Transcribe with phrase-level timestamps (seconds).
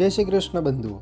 [0.00, 0.98] જય શ્રી કૃષ્ણ બંધુઓ.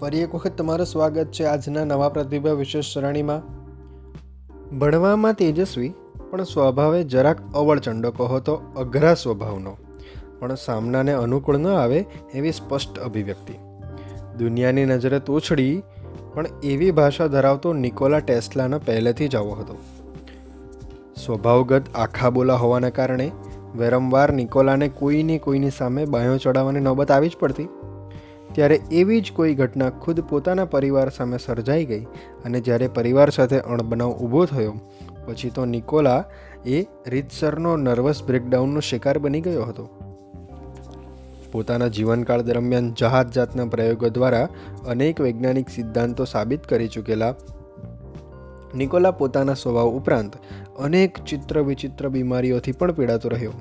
[0.00, 3.42] ફરી એક વખત તમારું સ્વાગત છે આજના નવા પ્રતિભા વિશેષ શ્રેણીમાં.
[4.78, 5.94] ભણવામાં તેજસ્વી,
[6.30, 9.76] પણ સ્વભાવે જરાક અવળચંડકો હતો, અઘરા સ્વભાવનો.
[10.38, 12.04] પણ સામનાને અનુકૂળ ન આવે
[12.34, 13.52] એવી સ્પષ્ટ અભિવ્યક્તિ.
[14.38, 15.82] દુનિયાની નજરે તોછડી
[16.34, 19.76] પણ એવી ભાષા ધરાવતો નિકોલા ટેસ્લાનો પહેલેથી જ આવો હતો.
[21.24, 23.30] સ્વભાવગત આખા બોલા હોવાના કારણે,
[23.76, 27.68] વારંવાર નિકોલાને કોઈની કોઈની સામે બાયો ચડાવવાની નોબત આવી જ પડતી.
[28.56, 32.04] ત્યારે એવી જ કોઈ ઘટના ખુદ પોતાના પરિવાર સામે સર્જાઈ ગઈ
[32.44, 34.74] અને જ્યારે પરિવાર સાથે અણબનાવ ઊભો થયો,
[35.26, 36.24] પછી તો નિકોલા
[36.66, 39.86] એ રીતસરનો નર્વસ બ્રેકડાઉનનો શિકાર બની ગયો હતો.
[41.52, 44.48] પોતાના જીવનકાળ દરમિયાન જહાજ જાતના પ્રયોગો દ્વારા
[44.86, 47.34] અનેક વૈજ્ઞાનિક સિદ્ધાંતો સાબિત કરી ચૂકેલા
[48.74, 50.36] નિકોલા પોતાના સ્વભાવ ઉપરાંત
[50.78, 53.52] અનેક ચિત્ર વિચિત્ર બીમારીઓથી પણ પીડાતો રહ્યો.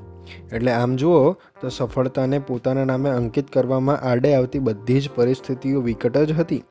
[0.54, 1.32] એટલે આમ જુઓ
[1.62, 6.64] તો સફળતાને પોતાના નામે અંકિત કરવામાં આડે આવતી બધી જ પરિસ્થિતિઓ વિકટ જ હતી.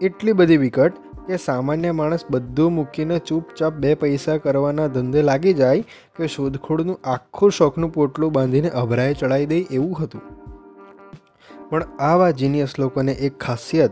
[0.00, 0.92] એટલી બધી વિકટ
[1.26, 5.80] કે સામાન્ય માણસ બધું મૂકીને ચૂપચાપ બે પૈસા કરવાના ધંધે લાગી જાય
[6.16, 10.20] કે શોધખોળનું આખું શોખનું પોટલું બાંધીને અભરાએ ચડાવી દે એવું હતું.
[11.70, 13.90] પણ આવા જીનિયસ લોકોને એક ખાસિયત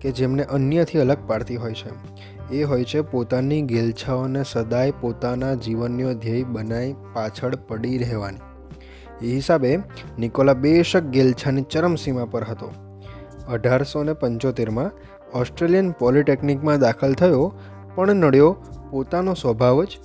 [0.00, 1.90] કે જેમને અન્યથી અલગ પાડતી હોય છે.
[2.50, 8.38] એ હોય છે, પોતાની ગેલછાઓને સદાય પોતાના જીવનનો ધ્યેય બનાવી પાછળ પડી રહેવાની.
[9.26, 9.78] એ હિસાબે,
[10.18, 12.72] નિકોલા બેશક ગેલછાની ચરમસીમા પર હતો.
[13.48, 14.90] અઢારસો ને પંચોતેરમાં
[15.38, 17.54] ઓસ્ટ્રેલિયન પોલિટેકનિકમાં દાખલ થયો,
[17.94, 18.56] પણ નડ્યો
[18.90, 19.98] પોતાનો સ્વભાવ જ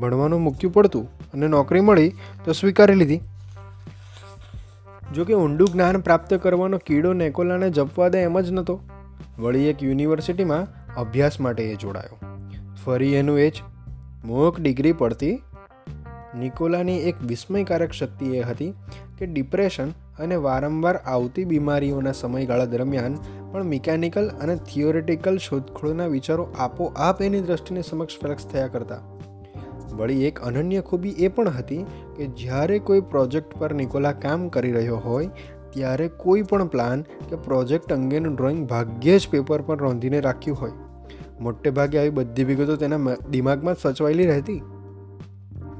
[0.00, 2.12] ભણવાનું મૂક્યું પડતું અને નોકરી મળી
[2.44, 3.20] તો સ્વીકારી લીધી.
[5.14, 8.80] જોકે ઊંડું જ્ઞાન પ્રાપ્ત કરવાનો કીડો નેકોલાને જપવા દે એમ જ નહોતો.
[9.38, 12.18] વળી એક યુનિવર્સિટીમાં અભ્યાસ માટે એ જોડાયો.
[12.84, 13.62] ફરી એનું એ જ,
[14.24, 15.34] મોક ડિગ્રી પડતી.
[16.38, 18.72] નિકોલાની એક વિસ્મયકારક શક્તિ એ હતી
[19.18, 23.18] કે ડિપ્રેશન અને વારંવાર આવતી બીમારીઓના સમયગાળા દરમિયાન
[23.52, 28.98] પણ મિકેનિકલ અને થિયોરેટિકલ શોધખોળના વિચારો આપોઆપ એની દ્રષ્ટિને સમક્ષ ફ્લેક્સ થયા કરતા.
[29.92, 31.84] વળી એક અનન્ય ખૂબી એ પણ હતી
[32.16, 35.30] કે જ્યારે કોઈ પ્રોજેક્ટ પર નિકોલા કામ કરી રહ્યો હોય,
[35.70, 40.76] ત્યારે કોઈ પણ પ્લાન કે પ્રોજેક્ટ અંગેનું ડ્રોઈંગ ભાગ્યે જ પેપર પર નોંધીને રાખ્યું હોય.
[41.40, 42.98] મોટે ભાગે આવી બધી વિગતો તેના
[43.30, 44.62] દિમાગમાં સચવાયેલી રહેતી.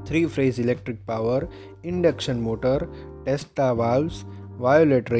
[0.07, 1.47] Three phase electric power
[1.83, 2.83] induction motor
[3.25, 4.23] Tesla valves
[4.57, 5.11] violet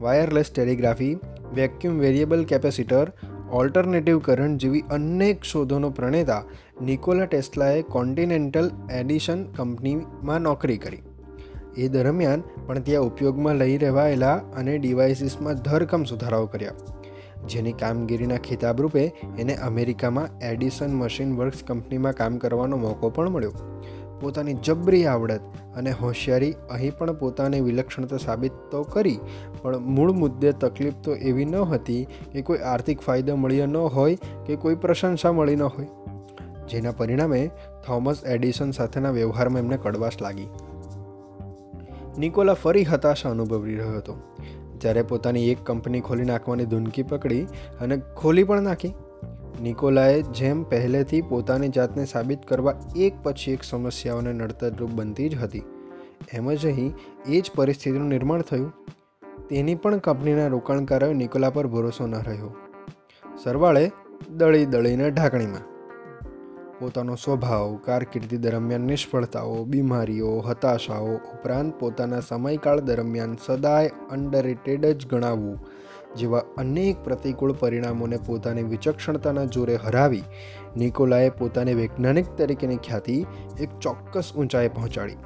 [0.00, 1.18] wireless telegraphy
[1.54, 3.12] vacuum variable capacitor
[3.52, 6.44] alternative current જેવી અનેક શોધોનો પ્રણેતા
[6.82, 11.02] નિકોલા ટેસ્લાએ કોન્ટિનેન્ટલ એડિશન કંપનીમાં નોકરી કરી.
[11.76, 16.70] એ દરમિયાન પણ ત્યાં ઉપયોગમાં લઈ રહેવાયેલા અને ડિવાઇસીસમાં ધરકમ સુધારાઓ કર્યા.
[17.48, 23.52] જેની કામગીરીના ખિતાબરૂપે એને અમેરિકામાં એડિસન મશીન વર્ક્સ કંપનીમાં કામ કરવાનો મોકો પણ મળ્યો.
[24.20, 25.40] પોતાની જબરી આવડત
[25.76, 29.18] અને હોશિયારી અહીં પણ પોતાની વિલક્ષણતા સાબિત તો કરી,
[29.62, 34.18] પણ મૂળ મુદ્દે તકલીફ તો એવી ન હતી કે કોઈ આર્થિક ફાયદો મળ્યો ન હોય
[34.46, 35.86] કે કોઈ પ્રશંસા મળી ન હોય.
[36.68, 37.50] જેના પરિણામે
[37.86, 40.48] થોમસ એડિસન સાથેના વ્યવહારમાં એમને કડવાશ લાગી.
[42.18, 44.16] નિકોલા ફરી હતાશા અનુભવી રહ્યો હતો.
[44.82, 47.42] જ્યારે પોતાની એક કંપની ખોલી નાખવાની ધૂનકી પકડી
[47.80, 48.94] અને ખોલી પણ નાખી.
[49.62, 55.64] નિકોલાએ જેમ પહેલેથી પોતાની જાતને સાબિત કરવા એક પછી એક સમસ્યાઓને નડતરરૂપ બનતી જ હતી.
[56.32, 56.94] એમ જ અહીં
[57.26, 58.72] એ જ પરિસ્થિતિનું નિર્માણ થયું.
[59.50, 62.54] તેની પણ કંપનીના રોકાણકારોએ નિકોલા પર ભરોસો ન રહ્યો.
[63.42, 63.90] સરવાળે
[64.36, 65.71] દળી દળીને ઢાંકણીમાં
[66.82, 75.60] પોતાનો સ્વભાવ, કારકિર્દી દરમિયાન નિષ્ફળતાઓ, બીમારીઓ, હતાશાઓ ઉપરાંત પોતાના સમયકાળ દરમિયાન સદાય અંડરરેટેડ જ ગણાવવું
[76.16, 80.22] જેવા અનેક પ્રતિકૂળ પરિણામોને પોતાની વિચક્ષણતાના જોરે હરાવી,
[80.76, 83.26] નિકોલાએ પોતાને વૈજ્ઞાનિક તરીકેની ખ્યાતિ
[83.60, 85.16] એક ચોક્કસ ઊંચાઈ પહોંચાડી.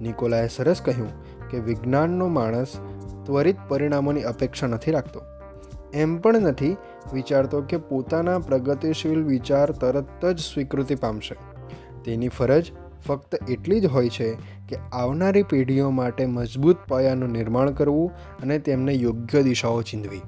[0.00, 1.10] નિકોલાએ સરસ કહ્યું
[1.48, 2.78] કે, વિજ્ઞાનનો માણસ
[3.26, 5.20] ત્વરિત પરિણામોની અપેક્ષા નથી રાખતો.
[5.94, 6.76] એમ પણ નથી
[7.12, 11.36] વિચારતો કે પોતાના પ્રગતિશીલ વિચાર તરત જ સ્વીકૃતિ પામશે.
[12.04, 12.72] તેની ફરજ
[13.06, 14.34] ફક્ત એટલી જ હોય છે
[14.68, 18.10] કે આવનારી પેઢીઓ માટે મજબૂત પાયાનું નિર્માણ કરવું
[18.42, 20.20] અને તેમને યોગ્ય દિશાઓ ચીંધવી.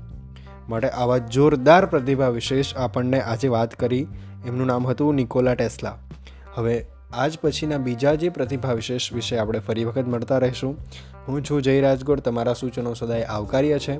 [0.69, 4.07] માટે આવા જોરદાર પ્રતિભા વિશેષ આપણને આજે વાત કરી.
[4.47, 5.99] એમનું નામ હતું નિકોલા ટેસ્લા.
[6.55, 10.77] હવે આજ પછીના બીજા જે પ્રતિભા વિશેષ વિશે આપણે ફરી વખત મળતા રહીશું.
[11.29, 13.99] હું છું જય રાજગોર, તમારા સૂચનો સદાય આવકાર્ય છે.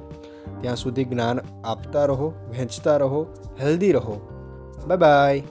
[0.61, 3.27] ત્યાં સુધી જ્ઞાન આપતા રહો વહેંચતા રહો
[3.61, 4.29] હેલ્ધી રહો.
[4.87, 5.43] Bye bye